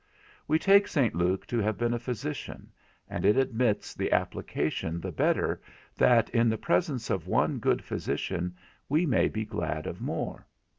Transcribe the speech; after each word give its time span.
We 0.47 0.57
take 0.57 0.87
St. 0.87 1.13
Luke 1.13 1.45
to 1.45 1.59
have 1.59 1.77
been 1.77 1.93
a 1.93 1.99
physician, 1.99 2.71
and 3.07 3.23
it 3.23 3.37
admits 3.37 3.93
the 3.93 4.11
application 4.11 4.99
the 4.99 5.11
better 5.11 5.61
that 5.95 6.27
in 6.31 6.49
the 6.49 6.57
presence 6.57 7.11
of 7.11 7.27
one 7.27 7.59
good 7.59 7.83
physician 7.83 8.55
we 8.89 9.05
may 9.05 9.27
be 9.27 9.45
glad 9.45 9.85
of 9.85 10.01
more. 10.01 10.47